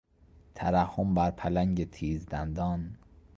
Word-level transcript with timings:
ترحم 0.55 1.13
بر 1.13 1.31
پلنگ 1.31 1.89
تیز 1.89 2.25
دندان.... 2.29 2.97